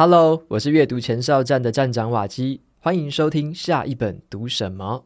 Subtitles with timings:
[0.00, 5.04] Hello，我是阅读前哨站的站长瓦基，欢迎收听下一本读什么。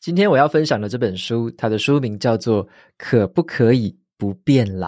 [0.00, 2.64] 今天我要分享的这本书，它的书名叫做
[2.96, 4.86] 《可不可以不变老》。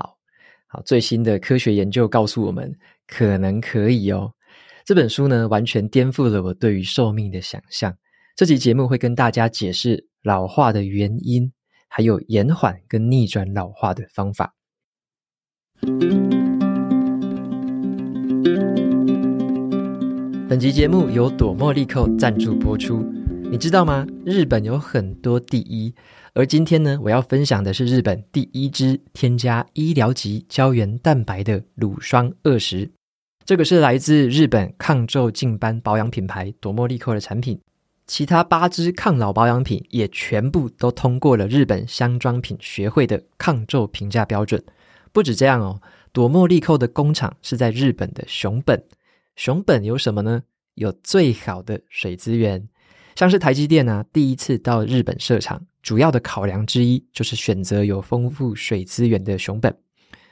[0.68, 2.72] 好，最新的科学研究告诉我们，
[3.08, 4.32] 可能可以哦。
[4.84, 7.92] 这本书呢，完全颠覆了我对于寿命的想象。
[8.38, 11.50] 这期节目会跟大家解释老化的原因，
[11.88, 14.54] 还有延缓跟逆转老化的方法。
[20.48, 23.04] 本集节目由朵茉莉蔻赞助播出。
[23.50, 24.06] 你知道吗？
[24.24, 25.92] 日本有很多第一，
[26.32, 32.88] 而今天呢，我要分享的是日本第一支添加医疗级胶原蛋白的乳霜二十。
[33.44, 37.60] 这个是来自日本抗皱净斑保养品牌朵茉莉蔻的产品。
[38.08, 44.64] 其他八支抗老保养品也全部都通过了日本香妆品学会的抗皱评价标准。
[45.12, 48.82] 不止这样哦，朵茉莉蔻的工厂是在日本的熊本。
[49.36, 50.42] 熊本有什么呢？
[50.74, 52.66] 有最好的水资源，
[53.14, 59.76] 像是台积电啊，第一次到日本设厂，主要的考量之一就是选择有丰富水资源的熊本。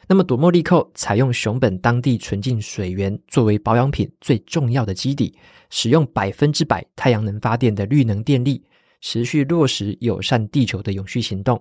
[0.08, 5.36] 那么朵茉莉蔻采用熊本当地纯净水源作为保养品最重要的基底，
[5.68, 8.62] 使用百分之百太阳能发电的绿能电力，
[9.00, 11.60] 持续落实友善地球的永续行动。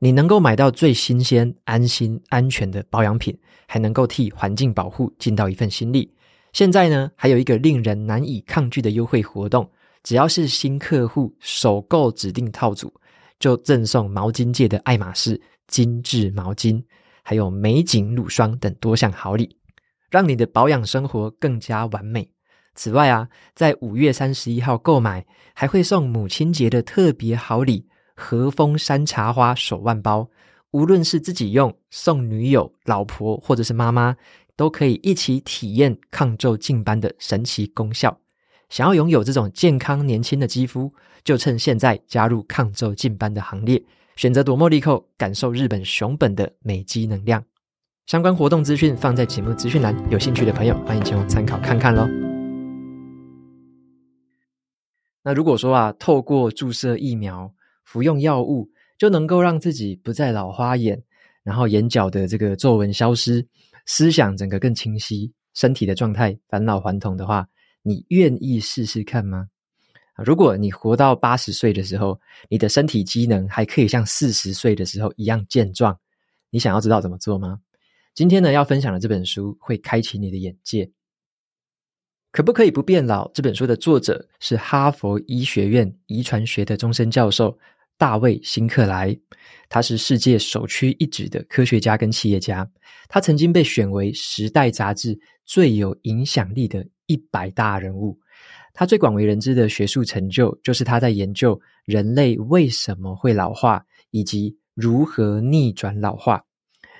[0.00, 6.12] 你能够买到最新鲜、安心、安全的保养品，还能够替环境保护尽到一份心力。
[6.52, 9.70] 现在呢，还有一个令人难以抗拒的优惠活动，
[10.02, 12.92] 只要是新客户首购指定套组，
[13.38, 16.82] 就赠送毛巾界的爱马仕精致毛巾。
[17.22, 19.56] 还有美景乳霜等多项好礼，
[20.10, 22.30] 让你的保养生活更加完美。
[22.74, 30.28] 此外啊，在五月三十一号购买，还会送母亲节的特别好礼——和风山茶花手腕包。
[30.70, 34.16] 无论是自己用、送女友、老婆或者是妈妈，
[34.54, 38.20] 都可以一起体验抗皱净斑的神奇功效。
[38.68, 40.94] 想要拥有这种健康年轻的肌肤，
[41.24, 43.82] 就趁现在加入抗皱净斑的行列。
[44.20, 47.42] 选择朵茉莉蔻，感受日本熊本的美肌能量。
[48.04, 52.06] 相关活动资讯放在节目资讯栏，有兴趣的朋友欢迎前往参考看看喽。
[55.22, 57.50] 那如果说啊，透过注射疫苗、
[57.82, 61.02] 服用药物，就能够让自己不再老花眼，
[61.42, 63.48] 然后眼角的这个皱纹消失，
[63.86, 67.48] 思想整个更清晰，身体的状态返老还童的话，
[67.82, 69.48] 你愿意试试看吗？
[70.24, 75.98] 如果你活到八十岁的时候，你的身体机能还可以像四十岁的时候一样健壮，
[76.50, 77.58] 你想要知道怎么做吗？
[78.14, 80.90] 今天呢，要分享的这本书会开启你的眼界。
[82.32, 83.30] 可不可以不变老？
[83.32, 87.58] 这本书的作者是哈佛医学院遗传学的终身教授
[87.96, 89.16] 大卫辛克莱，
[89.68, 92.68] 他是世界首屈一指的科学家跟企业家，
[93.08, 98.18] 他曾经被选为《时代》杂志最有影响力的一百大人物。
[98.72, 106.44] 他最广为人知的学术成就，就是他在研究人类为什么会老化，以及如何逆转老化。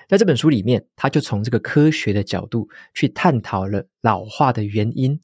[0.07, 5.17] 在这本书里面，他就从这个科学的角度去探讨了老化的原因，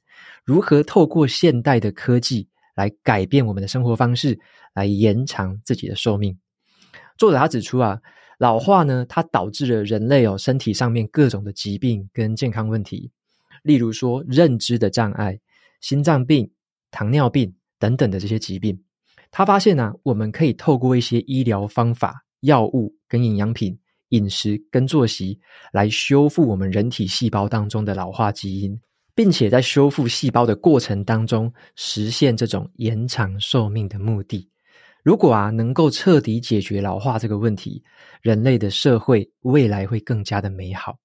[0.45, 4.39] 如何透过现代的科技来改变我们的生活方式，
[4.73, 6.37] 来延长自己的寿命。
[7.17, 7.99] 作者他指出啊，
[8.39, 13.11] 老化呢，它导致了人类哦身体上面各种的疾病跟健康问题，
[13.63, 15.37] 例如说认知的障碍。
[15.81, 16.49] 心脏病、
[16.91, 18.79] 糖尿病等等的这些疾病，
[19.29, 23.77] 他发现呢、啊，我们可以透过一些医疗方法、药物跟营养品、
[24.09, 25.39] 饮食跟作息，
[25.71, 28.79] 来修复我们人体细胞当中的老化基因，
[29.13, 34.49] 并且在修复细胞的过程当中，实现这种延长寿命的目的。
[35.03, 37.83] 如果啊，能够彻底解决老化这个问题，
[38.21, 40.97] 人类的社会未来会更加的美好。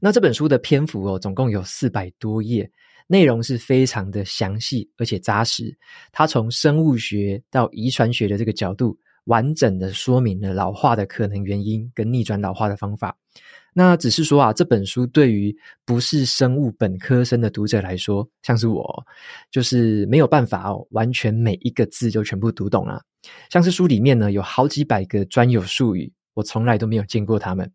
[0.00, 2.70] 那这本书的篇幅哦，总共有四百多页。
[3.08, 5.78] 内容是非常的详细而且扎实，
[6.10, 13.16] 它从生物学到遗传学的这个角度，完整的说明了老化的可能原因跟逆转老化的方法。
[13.72, 19.06] 那只是说啊，这本书对于不是生物本科生的读者来说，像是我，
[19.52, 23.00] 就是没有办法哦，完全每一个字就全部读懂了。
[23.50, 27.70] 像是书里面呢，有好几百个专有术语，我从来都没有见过他们。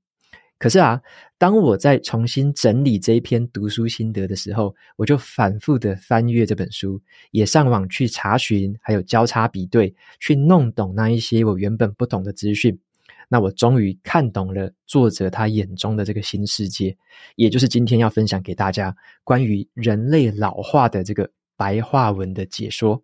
[0.61, 1.01] 可是啊，
[1.39, 12.79] 当我在重新整理这一篇读书心得的时候，我就反复的翻阅这本书，也上网去查询，还有交叉比对，去弄懂那一些我原本不懂的资讯。
[13.27, 16.95] 那我终于看懂了作者他眼中的这个新世界，
[17.37, 21.27] 也就是今天要分享给大家关于人类老化的这个
[21.57, 23.01] 白话文的解说。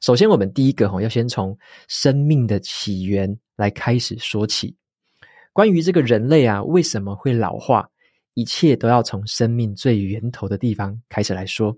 [0.00, 1.56] 首先，我们第一个哈要先从
[1.86, 4.74] 生命的起源来开始说起。
[5.52, 7.86] 关于这个人类啊，为什么会老化？
[8.34, 11.76] 一切都要从生命最源头的地方开始来说。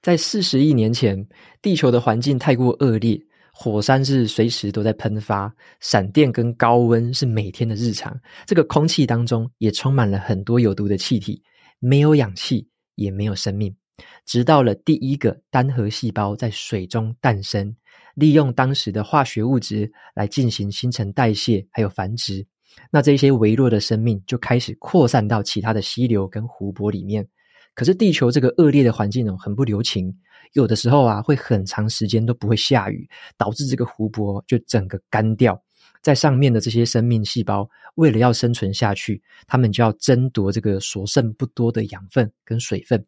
[0.00, 1.28] 在四十亿年前，
[1.60, 3.20] 地球的环境太过恶劣，
[3.52, 8.18] 火山是随时都在喷发，闪电跟高温是每天的日常。
[8.46, 11.42] 这个空气当中也充满了很多有毒的气体，
[11.80, 13.76] 没有氧气，也没有生命。
[14.24, 17.76] 直到了第一个单核细胞在水中诞生，
[18.14, 22.46] 利用当时的化学物质来进行新陈代谢，还有繁殖。
[22.90, 27.26] 那这些微弱的生命就开始扩散到其他的溪流跟湖泊里面。
[27.74, 30.14] 可是地球这个恶劣的环境哦，很不留情，
[30.52, 35.62] 有的时候啊，会很长时间都不会下雨，导致这个湖泊就整个干掉。
[36.02, 43.04] 在上面的这些生命细胞，为了要生存下去，他们就要争夺这个所剩不多的养分跟水分。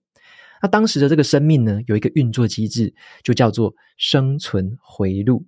[0.63, 2.95] 那当时的这个生命呢，有一个运作机制，
[3.25, 5.45] 就叫做生存回路。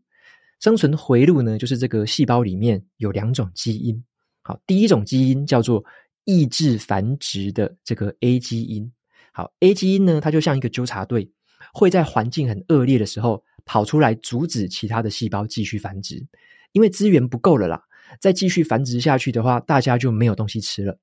[0.64, 4.02] 生存回路呢，就是这个细胞里面有两种基因。
[4.40, 5.84] 好，第一种基因叫做
[6.24, 8.90] 抑制繁殖的这个 A 基因。
[9.30, 11.30] 好，A 基因呢，它就像一个纠察队，
[11.74, 16.26] 会在环境很恶劣的时候跑出来阻止其他的细胞继续繁殖，
[16.72, 17.82] 因为资源不够了啦。
[18.18, 20.98] 再继续繁殖下去的话，大家就没有东西吃了。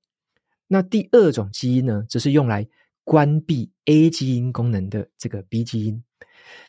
[0.70, 2.68] 那第二种基因呢，则是用来
[3.04, 6.04] 关闭 A 基因功能的这个 B 基因。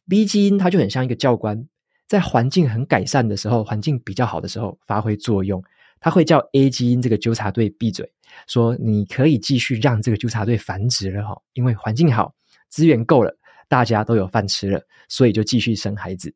[0.06, 1.67] B 基因它就很像一个教官。
[2.12, 5.64] 在环境很改善的时候，环境比较好的时候，发挥作用。
[5.99, 8.06] 他会叫 A 基因这个纠察队闭嘴，
[8.47, 12.35] 说你可以继续让这个纠察队繁殖了哈，因为环境好，
[12.69, 13.35] 资源够了，
[13.67, 14.79] 大家都有饭吃了，
[15.09, 16.35] 所以就继续生孩子。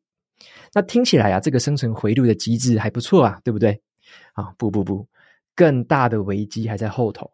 [0.73, 3.79] 那听起来啊，这个生存回路的机制还不错啊，对不对？
[4.33, 5.07] 啊，不不不，
[5.53, 7.29] 更大的危机还在后头。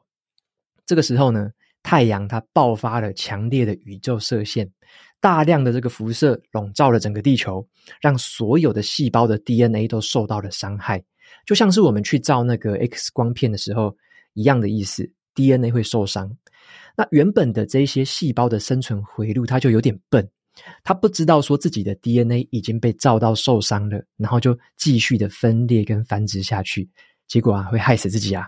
[0.85, 1.49] 这个时候呢，
[1.81, 4.69] 太阳它爆发了强烈的宇宙射线。
[5.23, 7.65] 大量的这个辐射笼罩了整个地球，
[8.01, 11.01] 让所有的细胞的 DNA 都受到了伤害，
[11.45, 13.95] 就像是我们去照那个 X 光片的时候
[14.33, 16.29] 一样的意思，DNA 会受伤。
[16.97, 20.29] 那原本的这些细胞的生存回路，它就有点笨，
[20.83, 26.89] 它不知道说自己的 DNA 已经被照到受伤了，然后就继续的分裂跟繁殖下去，
[27.29, 28.45] 结果啊会害死自己啊。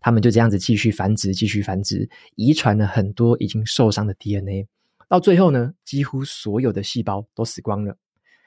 [0.00, 4.66] 他们就这样子继续繁殖，继续繁殖，遗传了很多已经受伤的 DNA。
[5.08, 7.96] 到最后呢，几乎所有的细胞都死光了。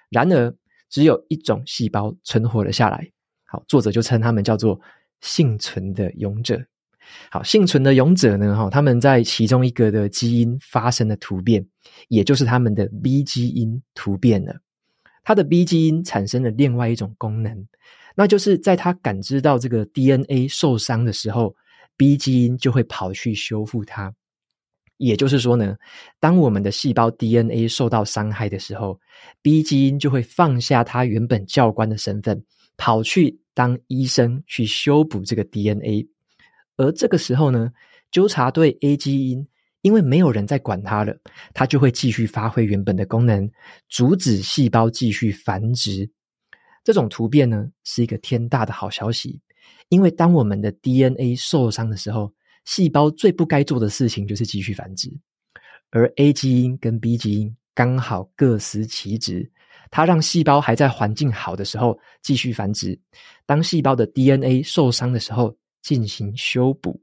[0.09, 0.53] 然而，
[0.89, 3.11] 只有一种细胞存活了下来。
[3.45, 4.79] 好，作者就称他们叫做
[5.21, 6.61] 幸存的勇者。
[7.31, 11.65] 好，幸存的勇者呢，哈，他们在其中一个的基因发生了突变，
[12.09, 14.55] 也就是他们的 B 基因突变了。
[15.23, 17.67] 他的 B 基因产生了另外一种功能，
[18.15, 21.55] 那就是在他感知到这个 DNA 受伤的时候
[21.95, 24.13] ，B 基因就会跑去修复它。
[24.97, 25.75] 也就是说呢，
[26.19, 28.99] 当我们的细胞 DNA 受到伤害的时候
[29.41, 32.43] ，B 基因就会放下它原本教官的身份，
[32.77, 36.07] 跑去当医生去修补这个 DNA。
[36.77, 37.71] 而这个时候呢，
[38.11, 39.47] 纠察队 A 基因
[39.81, 41.15] 因为没有人在管它了，
[41.53, 43.49] 它就会继续发挥原本的功能，
[43.89, 46.09] 阻止细胞继续繁殖。
[46.83, 49.39] 这种突变呢，是一个天大的好消息，
[49.89, 52.33] 因为当我们的 DNA 受伤的时候，
[52.67, 55.09] 细胞最不该做的事情就是继续繁殖，
[55.89, 59.49] 而 A 基因跟 B 基因刚好各司其职，
[59.89, 62.99] 它让细胞还在环境好的时候继续繁殖，
[63.45, 67.01] 当细胞的 DNA 受伤的时候进行修补。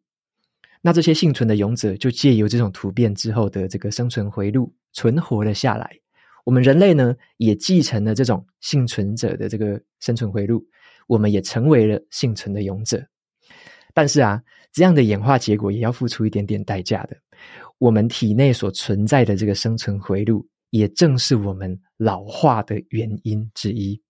[0.82, 5.90] 那这些幸存的勇者就借由这种突变之后的这个生存回路存活了下来。
[6.44, 10.62] 我们人类呢，也继承了这种幸存者的这个生存回路，
[11.06, 13.02] 我们也成为了幸存的勇者。
[13.94, 14.42] 但是啊，
[14.74, 17.16] 这样的演化结果也要付出一点点代价的。
[17.78, 24.02] 我们体内所存在的这个生存回路，也正是我们老化的原因之一。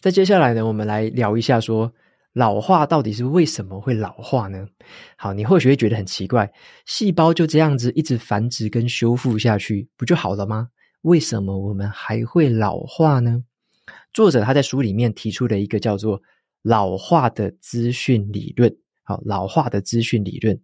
[0.00, 1.90] 在接下来呢，我们来聊一下说，
[2.34, 4.66] 老化到底是为什么会老化呢？
[5.16, 6.52] 好，你或许会觉得很奇怪，
[6.84, 10.68] 细胞就这样子一直繁殖跟修复下去，不就好了吗？
[11.02, 13.42] 为什么我们还会老化呢？
[14.12, 16.20] 作者他在书里面提出了一个叫做
[16.62, 18.76] 老化的资讯理论。
[19.24, 20.58] 老化的资讯理论，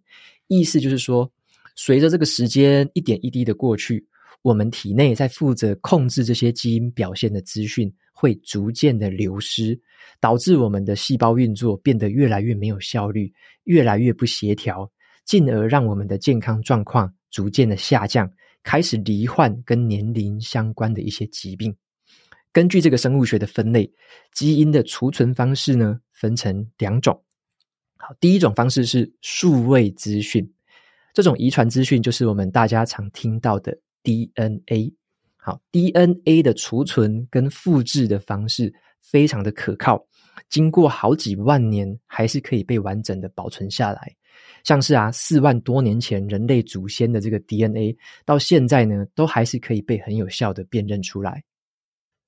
[0.47, 1.29] 意思就是说，
[1.75, 4.05] 随着这个时间一点一滴的过去，
[4.41, 9.79] 我们体内在负责控制这些基因表现的资讯会逐渐的流失，
[10.19, 13.31] 导致我们的细胞运作变得越来越没有效率，
[13.65, 14.89] 越来越不协调，
[15.25, 18.31] 进而让我们的健康状况逐渐的下降，
[18.63, 21.75] 开始罹患跟年龄相关的一些疾病。
[22.51, 23.89] 根据这个生物学的分类，
[24.33, 27.21] 基因的储存方式呢，分成两种。
[28.01, 30.49] 好，第一种方式是数位资讯，
[31.13, 34.93] 这种遗传资讯就是我们大家常听到的 DNA。
[35.35, 40.01] 好，DNA 的储存跟复制的方式非常的可靠，
[40.49, 44.15] 经过好几万年还是可以被完整的保存下来。
[44.63, 51.43] 像是啊，四万多年前人类祖先的这个 DNA，到现在呢，都还是可以被很有效的辨认出来。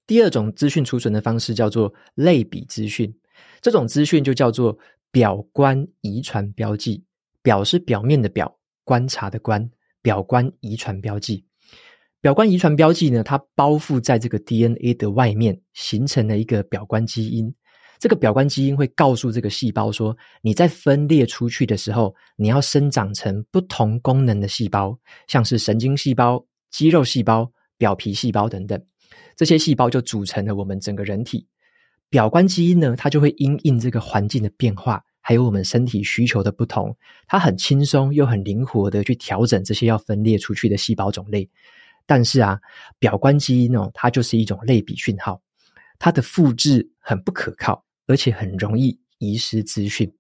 [0.06, 3.14] 第二种资讯储存的方式叫做类比资讯，
[3.62, 4.78] 这种资讯就叫做
[5.12, 7.04] 表观遗传标记。
[7.44, 9.68] 表是表面的表，观察的观，
[10.04, 11.44] 表观遗传标记。
[12.20, 17.52] 表观遗传标记呢，它包覆在这个 DNA 的外面，形成了一个表观基因。
[17.98, 24.96] 这个表观基因会告诉这个细胞说，你在分裂出去的时候，你要生长成不同功能的细胞，
[25.28, 28.80] 像是神经细胞、肌肉细胞、表皮细胞等等。
[29.36, 31.48] 这些细胞就组成了我们整个人体。
[32.12, 41.50] 表观基因呢，它就会因应这个环境的变化，还有我们身体需求的不同，它很轻松又很灵活的去调整这些要分裂出去的细胞种类。
[42.06, 42.60] 但是啊，
[43.00, 45.42] 表观基因哦，它就是一种类比讯号，
[45.98, 50.14] 它的复制很不可靠，而且很容易遗失资讯。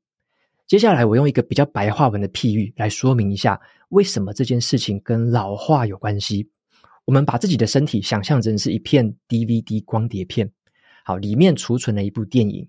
[0.65, 6.49] 接下来，我用一个比较白话文的譬喻来说明一下，为什么这件事情跟老化有关系。
[7.03, 10.49] 我们把自己的身体想象成是一片 DVD 光碟片，
[11.03, 12.67] 好，里面储存了一部电影。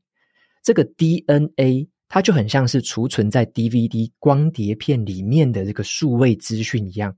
[0.62, 7.16] 这个 DNA 它就很像是储存在 DVD 光碟片里面的这个数位资讯一样。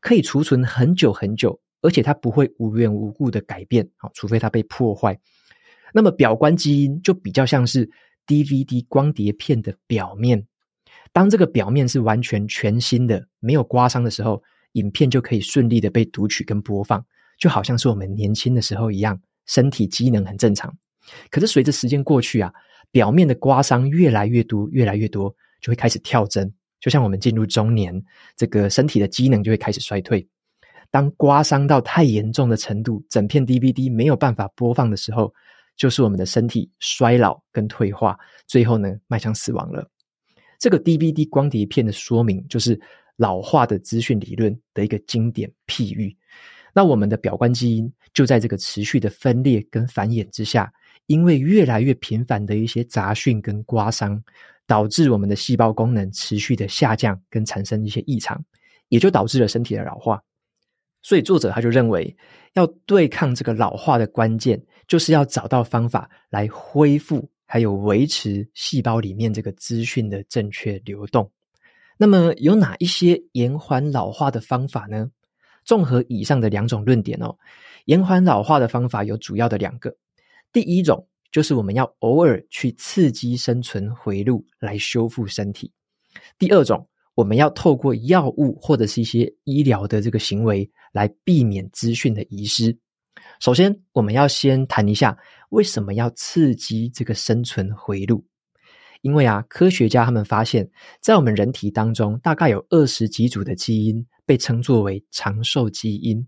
[0.00, 5.18] 可以储存很久很久，而且它不会无缘无故的改变，好，除非它被破坏。
[5.94, 7.88] 那么表观基因就比较像是
[8.26, 10.46] DVD 光碟片的表面，
[11.10, 14.42] 当这个表面是完全全新的，没有刮伤的时候，
[14.72, 17.02] 影片就可以顺利的被读取跟播放，
[17.38, 20.74] 就好像是我们年轻的时候一样，身体机能很正常。
[21.30, 22.52] 可是随着时间过去啊，
[22.90, 26.52] 表面的刮伤越来越多，越来越多，就会开始跳针。
[26.80, 28.02] 就像我们进入中年，
[28.36, 30.26] 这个身体的机能就会开始衰退。
[30.90, 35.32] 当刮伤到太严重的程度，整片 DVD 没有办法播放的时候，
[35.76, 39.90] 就是我们的身体衰老跟退化，最后呢，迈向死亡了。
[40.58, 42.80] 这个 DVD 光碟片的说明，就是
[43.16, 46.16] 老化的资讯理论的一个经典譬喻。
[46.74, 50.70] 那我们的表观基因就在这个持续的分裂跟繁衍之下，
[51.06, 54.22] 因为越来越频繁的一些杂讯跟刮伤。
[54.66, 58.42] 导致我们的细胞功能持续的下降，跟产生一些异常，
[58.88, 60.18] 也就导致了身体的老化。
[61.02, 62.16] 所以作者他就认为，
[62.54, 71.30] 要对抗这个老化的关键，就是要找到方法来恢复，还有维持细胞里面这个资讯的正确流动。
[71.98, 75.10] 那么有哪一些延缓老化的方法呢？
[75.64, 77.36] 综合以上的两种论点哦，
[77.86, 79.96] 延缓老化的方法有主要的两个，
[80.52, 81.06] 第一种。
[81.32, 85.68] 就是我们要偶尔去刺激生存回路来修复身体。
[86.38, 92.78] 第二种，我们要透过药物或者是一些医疗的这个行为来避免资讯的遗失。
[93.40, 95.18] 首先，我们要先谈一下
[95.50, 98.24] 为什么要刺激这个生存回路。
[99.04, 100.66] 因为啊，科学家他们发现，
[101.02, 106.26] 在我们人体当中，大概有二十几组的基因被称作为长寿基因。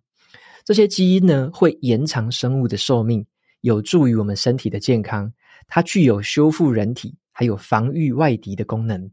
[0.62, 3.26] 这些基因呢，会延长生物的寿命。
[3.62, 5.32] 有助于我们身体的健康，
[5.66, 9.10] 它具有修复人体还有防御外敌的功能。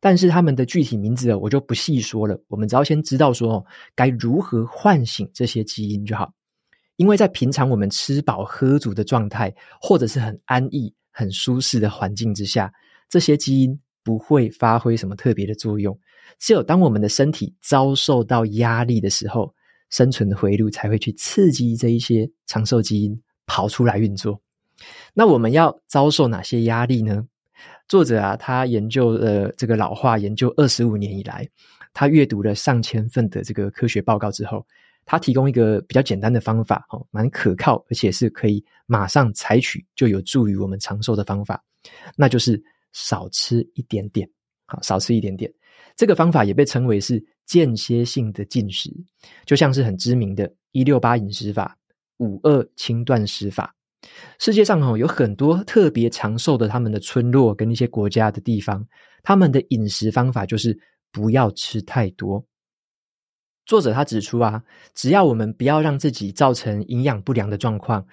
[0.00, 6.32] 但是它们的具体名字我就不细说了，我们只要先知道说该如何唤醒这些基因就好。
[6.96, 12.72] 因为在平常我们吃饱喝足的状态，或者是很安逸、很舒适的环境之下，
[13.08, 15.98] 这些基因不会发挥什么特别的作用。
[16.38, 19.54] 只有当我们的身体遭受到压力的时候，
[19.90, 23.22] 生存的回路才会去刺激这一些长寿基因。
[23.52, 24.40] 跑出来运作，
[25.12, 27.26] 那我们要遭受哪些压力呢？
[27.88, 31.48] 作者啊，他研究了这个老化研究二十五年以来，
[31.92, 34.64] 他阅读了上千份的这个科学报告之后，
[35.10, 41.60] 它提供一个比较简单的方法，哦，蛮可靠，而且是可以马上采取就有助于我们长寿的方法，
[42.14, 42.62] 那就是
[42.92, 44.30] 少吃一点点，
[44.66, 45.52] 好，少吃一点点。
[45.96, 48.88] 这个方法也被称为是间歇性的进食，
[49.44, 51.76] 就像是很知名的一六八饮食法。
[52.18, 53.74] 五二轻断食法，
[54.38, 58.86] 世界上有很多特别长寿的他们的村落跟一些国家的地方，
[59.24, 60.78] 他们的饮食方法就是
[61.10, 62.44] 不要吃太多。
[63.66, 64.62] 作者他指出啊，
[64.94, 68.04] 只要我们不要让自己造成营养不良的状况，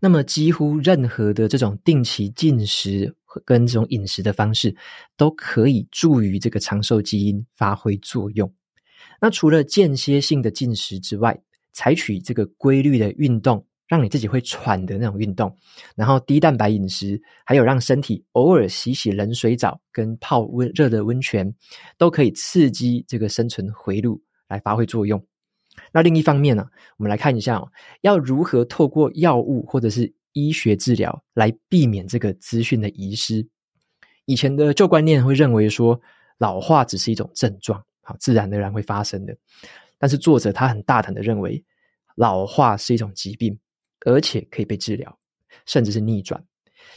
[0.00, 4.74] 那么几乎任何的这种定期进食跟这种饮食的方式，
[5.16, 8.52] 都可以助于这个长寿基因发挥作用。
[9.20, 11.40] 那除了间歇性的进食之外，
[11.72, 15.56] 采取这个规律的运动，让你自己会喘的那种运动，
[15.94, 21.54] 然后低蛋白饮食，还有让身体偶尔洗洗冷水澡跟泡温热的温泉，
[21.96, 24.20] 都可以刺激这个生存回路
[24.54, 25.22] 来发挥作用。
[25.92, 27.68] 那另一方面呢，我们来看一下哦，
[28.00, 33.46] 要如何透过药物或者是医学治疗来避免这个资讯的遗失。
[34.24, 36.00] 以前的旧观念会认为说，
[36.38, 39.36] 老化只是一种症状，好，自然而然会发生的。
[39.98, 41.64] 但是作者他很大胆的认为，
[42.14, 43.58] 老化是一种疾病，
[44.06, 45.18] 而且可以被治疗，
[45.66, 46.42] 甚至是逆转。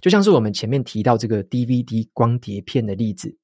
[0.02, 3.36] 就像是我们前面提到这个 DVD 光碟片的例子，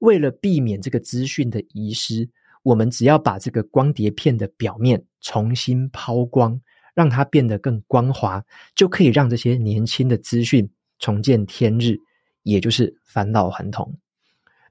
[0.00, 2.28] 为了避免这个资讯的遗失，
[2.62, 6.60] 我们只要把这个光碟片的表面重新抛光，
[6.94, 11.96] 让它变得更光滑，就可以让这些年轻的资讯重见天日，
[12.42, 13.98] 也就是返老还童。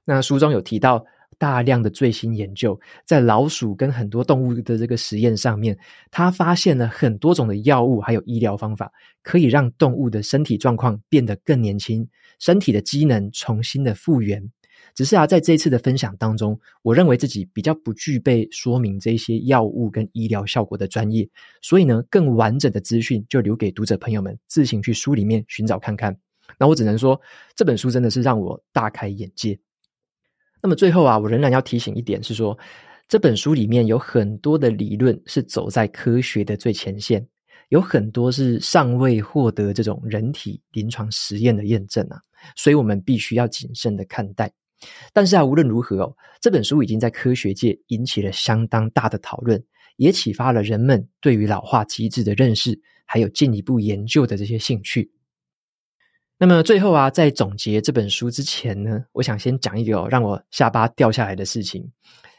[0.04, 1.04] 那书中有提到。
[1.38, 5.78] 大量的最新研究，在老鼠跟很多动物的这个实验上面，
[6.10, 8.92] 他发现了很多种的药物还有医疗方法，
[9.22, 12.06] 可以让动物的身体状况变得更年轻，
[12.38, 14.50] 身体的机能重新的复原。
[15.00, 21.26] 只是啊，在这一次的分享当中，我认为自己比较不具备说明这些药物跟医疗效果的专业，
[21.62, 26.14] 所以呢，更完整的资讯就留给读者朋友们自行去书里面寻找看看。
[26.58, 27.18] 那我只能说，
[27.56, 29.58] 这本书真的是让我大开眼界。
[30.62, 32.58] 那么最后啊，我仍然要提醒一点是说，
[33.08, 37.26] 这本书里面有很多的理论是走在科学的最前线，
[37.70, 42.20] 有很多是尚未获得这种人体临床实验的验证啊，
[42.54, 44.52] 所以我们必须要谨慎的看待。
[45.12, 49.62] 但是啊，无论如何哦，这本书已经在科学界引起了相当大的讨论，
[49.96, 55.10] 也启发了人们对于老化机制的认识，还有进一步研究的这些兴趣。
[56.38, 61.86] 那么最后啊，在总结这本书之前呢，我想先讲一个让我下巴掉下来的事情。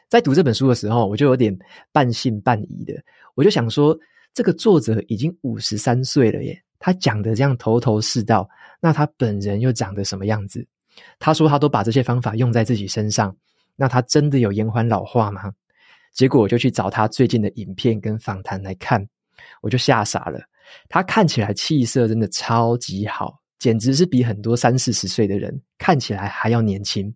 [0.09, 1.55] 在读这本书的时候，我就有点
[1.91, 2.95] 半信半疑的，
[3.35, 3.95] 我就想说，
[4.33, 8.49] 这个作者已经五十三岁了耶，他讲的这样头头是道，
[8.81, 10.67] 那他本人又长得什么样子？
[11.19, 13.35] 他说他都把这些方法用在自己身上，
[13.75, 15.51] 那他真的有延缓老化吗？
[16.13, 19.07] 结果我就去找他最近的影片跟访谈来看，
[19.61, 20.39] 我就吓傻了。
[20.89, 23.39] 他看起来气色真的超级好。
[23.59, 27.13] 简直是比很多三四十岁的人看起来还要年轻。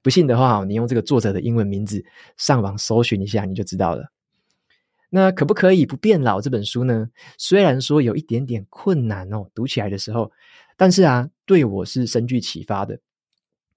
[0.00, 2.00] 不信的话，你用这个作者的英文名字
[2.36, 4.04] 上网搜寻一下，你就知道了。
[5.10, 7.08] 那可不可以不变老这本书呢？
[7.36, 10.30] 虽然说有一点点困难哦，读起来的时候，
[10.76, 12.96] 但是啊，对我是深具启发的。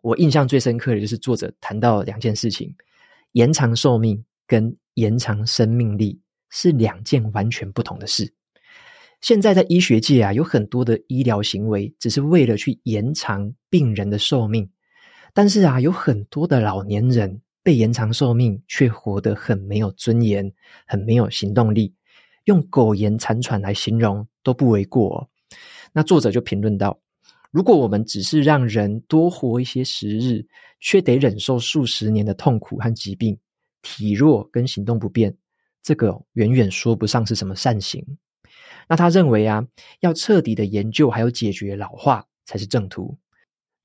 [0.01, 2.75] 我印象最深刻的就是作者谈到两件事情：
[3.33, 8.33] 延长寿命跟延长生命力是两件完全不同的事。
[9.21, 14.67] 现在在医学界啊，有很多的医疗行为只是为了去延长病人的寿命，
[15.33, 20.51] 但是啊，有很多的老年人被延长寿命，却活得很没有尊严，
[20.87, 21.93] 很没有行动力，
[22.45, 25.29] 用苟延残喘来形容都不为过。
[25.93, 26.99] 那作者就评论道：
[27.51, 30.45] 如果我们只是让人多活一些时日，
[30.79, 33.37] 却得忍受数十年的痛苦和疾病，
[33.81, 35.35] 体弱跟行动不便，
[35.83, 38.03] 这个远远说不上是什么善行。
[38.87, 39.65] 那他认为啊，
[39.99, 43.17] 要彻底的研究还有解决老化才是正途。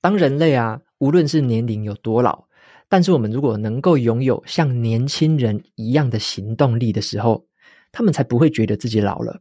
[0.00, 2.46] 当人类啊，无论是年龄有多老，
[2.88, 7.44] 但是我们如果能够拥有像年轻人一样的行动力的时候，
[7.90, 9.40] 他们才不会觉得自己老了。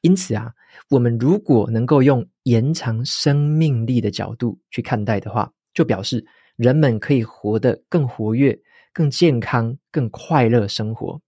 [0.00, 0.52] 因此啊，
[0.88, 6.24] 我们如果能够用延长生命力的角度去看待的话，就表示
[6.56, 8.58] 人们可以活得更活跃、
[8.92, 11.20] 更健康、更快乐生活。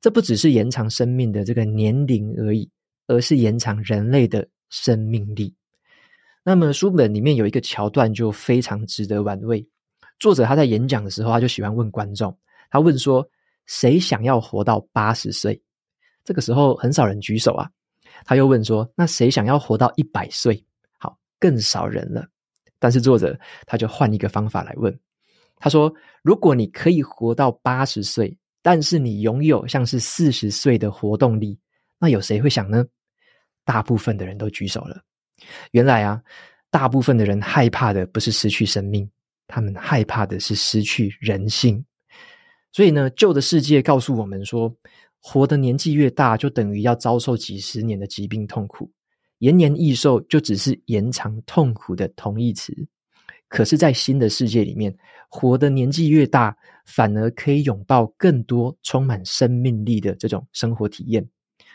[0.00, 2.70] 这不只是延长生命的这个年龄而已。
[3.06, 5.54] 而是延长人类的生命力。
[6.42, 9.62] 那么书本里面有一个桥段就非常值得玩味。
[10.18, 12.34] 作者他在演讲的时候，他就喜欢问观众，
[12.70, 13.22] 他问说
[13.68, 15.60] ：“谁想要活到八十岁？”
[16.24, 17.68] 这个时候很少人举手啊。
[18.24, 20.64] 他又问说：“那谁想要活到一百岁？”
[20.98, 22.26] 好，更少人了。
[22.78, 24.98] 但是作者他就换一个方法来问，
[25.56, 31.58] 他说：“如果你可以活到八十岁，但是你拥有像是四十岁的活动力。”
[31.98, 32.84] 那有谁会想呢？
[33.64, 35.00] 大部分的人都举手了。
[35.70, 36.20] 原来啊，
[36.70, 39.08] 大部分的人害怕的不是失去生命，
[39.46, 41.82] 他们害怕的是失去人性。
[42.72, 44.74] 所以呢，旧的世界告诉我们说，
[45.26, 48.90] 活的年纪越大，就等于要遭受几十年的疾病痛苦。
[49.38, 52.74] 延年益寿就只是延长痛苦的同义词。
[53.48, 54.94] 可是，在新的世界里面，
[55.30, 61.26] 活的年纪越大，反而可以拥抱更多充满生命力的这种生活体验。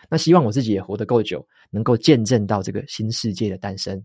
[0.10, 4.00] 那希望我自己也活得够久，能够见证到这个新世界的诞生。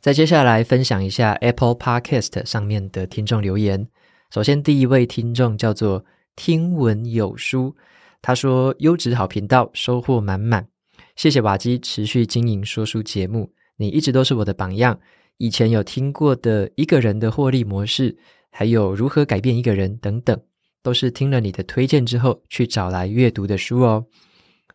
[0.00, 3.86] 再接下来分享一下 Apple Podcast 上面的听众留言。
[4.32, 7.76] 首先，第一位听众叫做听闻有书，
[8.22, 10.68] 他说：“优质好频道，收获满满。
[11.16, 14.98] 谢谢瓦基持续经营说书节目，你一直都是我的榜样。
[15.38, 18.16] 以前有听过的一个人的获利模式，
[18.50, 20.38] 还有如何改变一个人等等。
[20.82, 24.06] 都是听了你的推荐之后去找来阅读的书哦。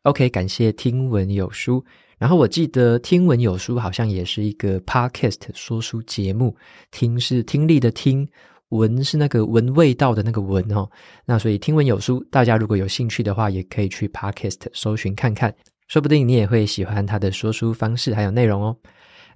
[0.03, 1.83] OK，感谢听闻有书。
[2.19, 6.55] 然后我记得听闻有书好像也是一个 Podcast 说书节目，
[6.91, 8.29] 听是听力的听，
[8.69, 10.89] 闻是那个闻味道的那个闻哦。
[11.25, 15.53] 那所以听闻有书，大家如果有兴趣的话，也可以去 Podcast 搜寻看看，
[15.87, 18.75] 说不定你也会喜欢他的说书方式还有内容哦。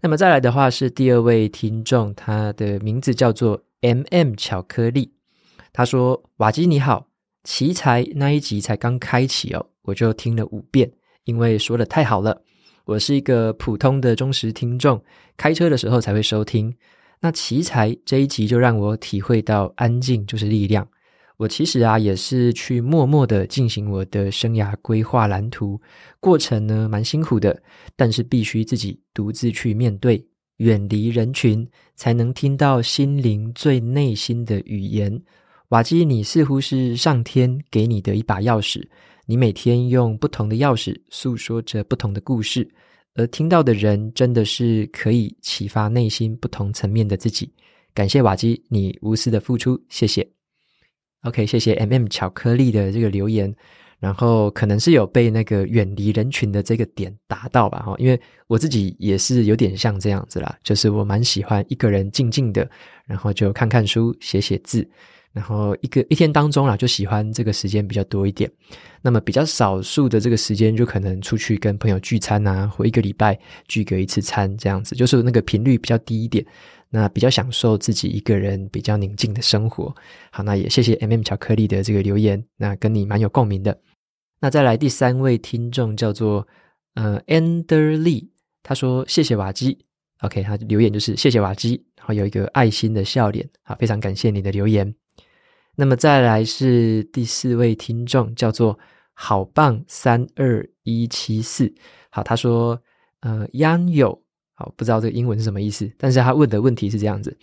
[0.02, 5.12] 那么再来的话是第二位听众，他的名字叫做 MM 巧克力。
[5.72, 7.08] 他说：“瓦基你好，
[7.44, 10.92] 奇才那一集才刚开启哦，我就听了五遍，
[11.26, 12.42] 因为说得太好了。
[12.86, 15.00] 我是一个普通的忠实听众，
[15.38, 16.74] 开车的时候才会收听。
[17.22, 20.88] 那奇才这一集就让我体会到安静就是力量。”
[21.38, 25.80] 我其实啊，也是去默默的进行我的生涯规划蓝图，
[26.20, 27.64] 过程呢蛮辛苦的，
[27.96, 30.22] 但是必须自己独自去面对，
[30.58, 35.22] 远离人群，才能听到心灵最内心的语言。
[35.70, 38.86] 瓦基，你似乎是上天给你的一把钥匙，
[39.26, 42.70] 你每天用不同的钥匙诉说着不同的故事，
[43.16, 47.52] 而听到的人真的是可以启发内心不同层面的自己。
[47.94, 50.26] 感谢瓦基，你无私的付出，谢谢。
[51.24, 53.54] OK，谢谢 MM 巧克力的这个留言，
[54.00, 58.18] 然后可能是有被那个远离人群的这个点打到吧，哈，因为
[58.48, 62.70] 我自己也是有点像这样子啦，就是我蛮喜欢一个人静静的，
[63.06, 64.90] 然后就看看书、写写字，
[65.32, 68.50] 然后一个一天当中啦，就喜欢这个时间比较多一点。
[69.02, 76.46] 那么比较少数的这个时间，就可能出去跟朋友聚餐啊，或一个礼拜聚个一次餐这样子，就是那个频率比较低一点。
[76.92, 79.96] 那比较享受自己一个人比较宁静的生活。
[80.32, 83.80] 好，那也谢谢 MM 巧克力的这个留言，那跟你蛮有共鸣的。
[84.42, 86.48] 那再来第三位听众叫做
[86.96, 88.30] 呃 Ender Lee，
[88.64, 89.78] 他说谢谢瓦基。
[90.22, 93.48] OK，他留言就是谢谢瓦基，然后有一个爱心的笑脸。
[93.62, 94.92] 好，非常感谢你的留言。
[95.80, 98.78] 那么再来是第四位听众叫做
[99.14, 101.74] 好棒三二一七四。
[102.10, 102.78] 好，他说
[103.22, 104.22] 呃 Yang 有。
[104.56, 107.38] 好，不知道这个英文是什么意思，但是他问的问题是这样子，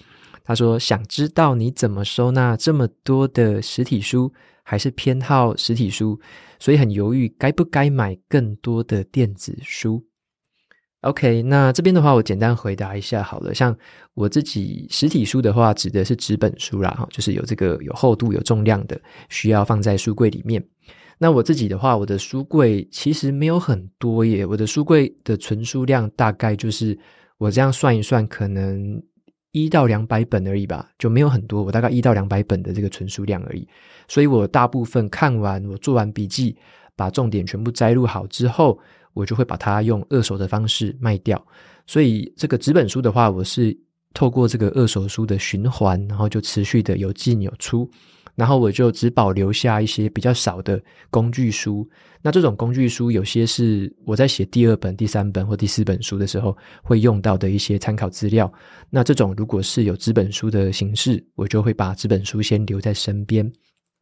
[0.45, 4.31] 他说想知道你怎么收纳这么多的实体书，
[4.63, 6.21] 还是偏好实体书，
[6.59, 10.05] 所以很犹豫该不该买更多的电子书。
[11.07, 13.55] OK，那这边的话，我简单回答一下好了。
[13.55, 13.77] 像
[14.15, 20.63] 我自己实体书的话，指的是纸本书啦，哈，就是有这个有厚度、有重量的，需要放在书柜里面。
[21.17, 24.45] 那我自己的话，我的书柜其实没有很多耶。
[24.45, 26.99] 我的书柜的存书量大概就是
[27.39, 29.01] 我这样算一算，可能
[29.53, 31.63] 一到两百本而已吧，就没有很多。
[31.63, 33.67] 我大概一到两百本的这个存书量而已。
[34.09, 36.57] 所以我大部分看完，我做完笔记，
[36.97, 38.79] 把重点全部摘录好之后，
[39.17, 41.43] 我就会把它用二手的方式卖掉。
[41.87, 43.75] 所以这个纸本书的话，我是
[44.13, 47.91] 透过这个二手书的循环，然后就持续的有进有出。
[48.35, 50.79] 然后我就只保留下一些比较少的
[51.11, 51.89] 工具书。
[52.21, 58.53] 那这种工具书，有些是我在写第二本、第三本或第四本书的时候会用到的一些参考资料。
[58.91, 63.51] 那这种如果是有纸本书的形式，我就会把纸本书先留在身边。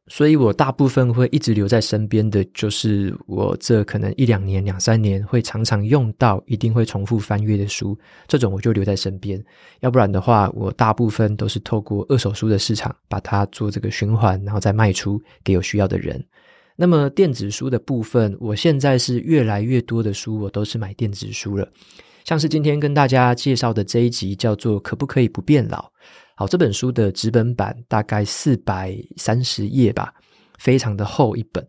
[0.09, 9.43] 所以我大部分会一直留在身边的就是我这可能一两年、两三年会常常用到、一定会重复翻阅的书，这种我就留在身边。
[9.81, 16.23] 要不然的话，我大部分都是透过二手书的市场把它做这个循环，然后再卖出给有需要的人。
[16.77, 21.67] 那么电子书的部分，我现在是越来越多的书我都是买电子书了，
[22.25, 25.79] 像是今天跟大家介绍的这一集叫做《可不可以不变老》。
[26.37, 30.13] 好，这本书的纸本版大概四百三十页吧，
[30.59, 31.65] 非常的厚一本。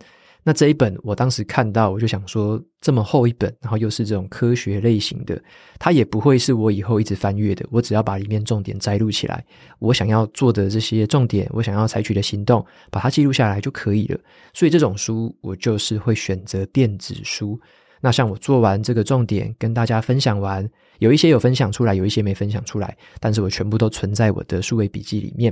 [0.48, 5.42] 那这一本我当时看到，我就想说，这么厚一本，然后又是这种科学类型的，
[5.80, 7.66] 它也不会是我以后一直翻阅的。
[7.72, 9.44] 我只要把里面重点摘录起来，
[9.80, 14.20] 我想要做的这些重点，我想要采取的行动，把它记录下来就可以了。
[14.54, 17.60] 所以这种书，我就是会选择电子书。
[18.06, 25.52] 那像我做完这个重点，跟大家分享完，有一些有分享出来，有一些没分享出来，但是我全部都存在我的数位笔记里面。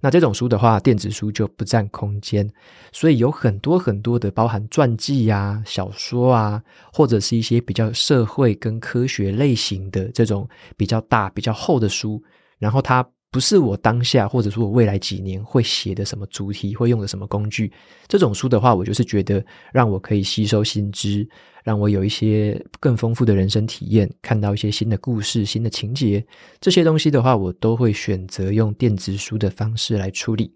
[0.00, 2.50] 那这种书的话，电子书就不占空间，
[2.90, 12.22] 所以有很多很多的包含传记啊、小说啊，或者是一些比较社会跟科学类型的这种比较大、比较厚的书，
[12.58, 13.06] 然后它。
[13.32, 17.72] 不是我当下，或者说我未来几年会写的什么主题，会用的什么工具。
[18.08, 21.28] 这种书的话，我就是觉得让我可以吸收新知，
[21.62, 26.24] 让我有一些更丰富的人生体验，看到一些新的故事、新的情节。
[26.60, 30.52] 这些东西的话，我都会选择用电子书的方式来处理。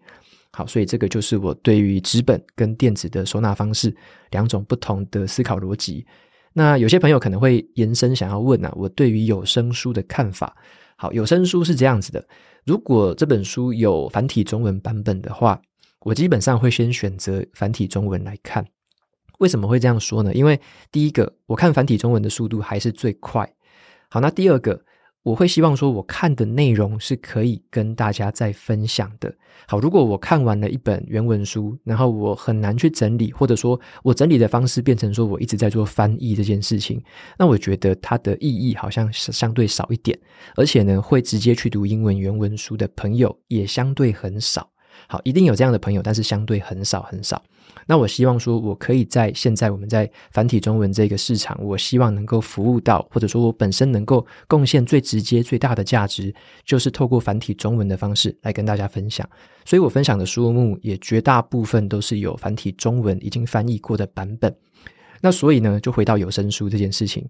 [0.50, 3.94] 好，所以这个就是我对于纸本跟电子的收纳方式
[4.30, 6.04] 两种不同的思考逻辑。
[6.52, 10.56] 那有些朋友可能会延伸想要问啊，我对于有声书的看法。
[11.04, 12.26] 好，有声书是这样子的。
[12.64, 15.60] 如果这本书有繁体中文版本的话，
[16.00, 18.64] 我基本上会先选择繁体中文来看。
[19.38, 20.32] 为什么会这样说呢？
[20.32, 20.58] 因为
[20.90, 23.46] 第一个，我看繁体中文的速度还是最快。
[24.08, 24.82] 好，那第二个。
[25.24, 29.34] 我会希望说，我看的内容是可以跟大家再分享的。
[29.66, 37.02] 好，如果我看完了一本原文书，然后我很难去整理，或者说我整理的方式变成说我一直在做翻译这件事情，
[37.38, 40.18] 那我觉得它的意义好像是相对少一点。
[40.56, 44.73] 而且呢，会直接去读英文原文书的朋友也相对很少。
[45.08, 47.42] 好，一定有这样的朋友，但是相对很少很少。
[47.86, 59.28] 那我希望说，我可以在现在我们在繁体中文这个市场，我希望能够服务到，或者说我本身能够贡献最直接、最大的价值，就是透过繁体中文的方式来跟大家分享。
[59.64, 64.54] 所以我分享的书目也绝大部分都是有繁体中文已经翻译过的版本。
[65.20, 67.26] 那所以呢，就回到有声书这件事情。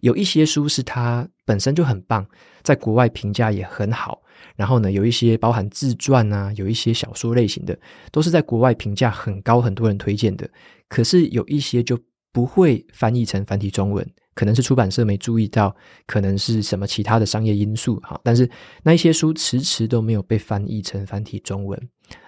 [0.00, 2.26] 有一些书是它本身就很棒，
[2.62, 4.22] 在国外评价也很好。
[4.56, 7.78] 然后呢，有一些包含自传啊，有一些小说类型的，
[8.12, 10.48] 都是在国外评价很高，很多人推荐的。
[10.88, 11.98] 可是有一些就
[12.32, 15.74] 不会翻译成繁体中文，可能是出版社没注意到，
[16.06, 18.20] 可能是什么其他的商业因素哈。
[18.22, 18.48] 但是
[18.82, 21.80] 那一些书迟迟都没有被翻译成繁体中文。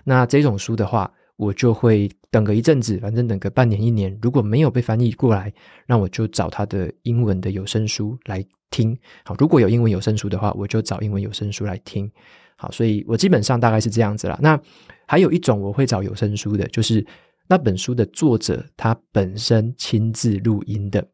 [0.04, 5.50] 那这种书的话，我就会等个一阵子，反正等个半年一年，如果没有被翻译过来，
[5.86, 8.94] 那我就找他的英文的有声书来听。
[9.24, 12.10] 好，如果有英文有声书的话，我就找英文有声书来听。
[12.56, 14.38] 好，所以我基本上大概是这样子啦。
[14.42, 14.60] 那
[15.06, 17.02] 还有一种我会找有声书的，就是
[17.48, 21.08] 那本书的作者他本身亲自录音的。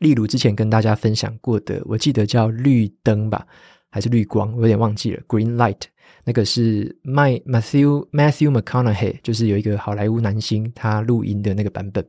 [0.00, 3.46] 例如之前跟大家分享过的，我记得叫绿灯吧，
[3.94, 5.82] 还是绿光，我有点忘记了，Green Light。
[6.24, 12.04] 那个是 My Matthew Matthew McConaughey，就是有一个好莱坞男星，他录音的那个版本。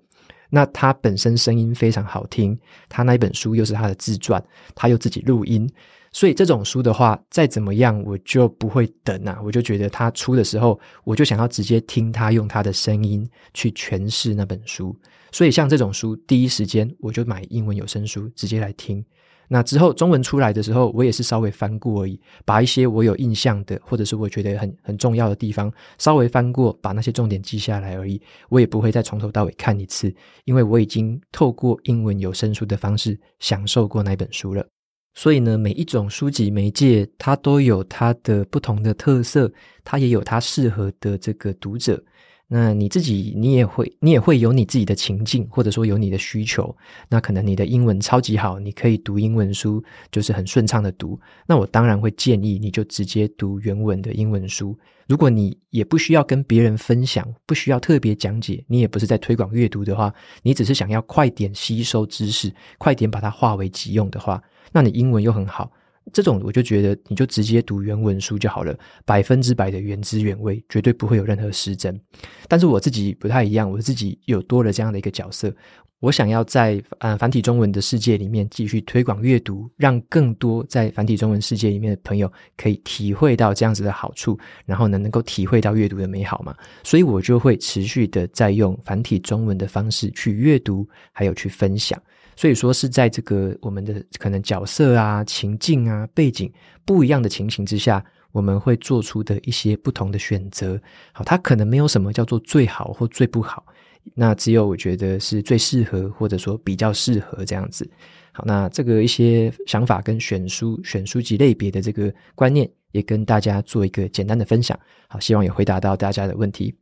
[0.50, 2.58] 那他本身声音非常好听，
[2.90, 4.44] 他那一本书又是他的自传，
[4.74, 5.70] 他又自己录音，
[6.12, 14.98] 所以这种书的话，再怎么样我就不会等啊，我就觉得他出的时候，我就想要直接听他用他的声音去诠释那本书。
[15.32, 19.06] 所以像这种书，第一时间我就买英文有声书直接来听。
[19.48, 28.22] 那之后中文出来的时候，我也是稍微翻过而已，把一些我有印象的，或者是我觉得很很重要的地方稍微翻过，把那些重点记下来而已。
[28.50, 30.14] 我也不会再从头到尾看一次，
[30.46, 34.66] 因为我已经透过英文有声书的方式享受过那本书了。
[35.14, 39.50] 所以呢，每一种书籍媒介，它都有它的不同的特色，
[39.84, 42.04] 它也有它适合的这个读者。
[42.48, 46.76] 那你自己，你也会，你也会有你自己的情境，或者说有你的需求。
[47.10, 51.20] 那可能你的英文超级好，你可以读英文书，就是很顺畅的读。
[51.48, 54.78] 那我当然会建议你就直接读原文的英文书。
[55.08, 65.72] 如果你也不需要跟别人分享，不需要特别讲解，你也不是在推广阅读的话，你只是想要快点吸收知识，快点把它化为己用的话，那你英文又很好。
[66.14, 72.00] 这种我就觉得你就直接读原文书就好了，百分之百的原汁原味，绝对不会有任何失真。
[72.48, 75.54] 但是我自己不太一样，我自己有多了这样的一个角色，
[76.00, 86.56] 我想要在呃繁体中文的世界里面继续推广阅读，让更多在繁体中文世界里面的朋友可以体会到这样子的好处，然后呢能够体会到阅读的美好嘛。
[86.84, 92.00] 所以我就会持续的在用繁体中文的方式去阅读，还有去分享。
[92.36, 96.52] 所以说是在这个我们的可能角色啊、情境啊、背景
[96.86, 100.80] 不一样的情形之下，我们会做出的一些不同的选择。
[101.14, 103.66] 好，它可能没有什么叫做最好或最不好，
[104.14, 107.90] 那只有我觉得是最适合或者说比较适合这样子。
[108.34, 114.78] 好，那这个一些想法跟选书、选书籍类别的这个观念，也跟大家做一个简单的分享。
[115.08, 116.76] 好，希望也回答到大家的问题。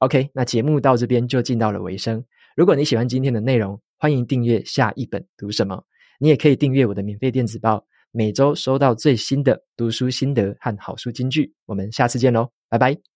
[0.00, 2.22] OK，那节目到这边就进到了尾声。
[2.54, 5.84] 如果你喜欢今天的内容，欢迎订阅下一本读什么，
[6.18, 11.52] 你也可以订阅我的免费电子报，每周收到最新的读书心得和好书金句。
[11.66, 13.09] 我们下次见喽，拜拜。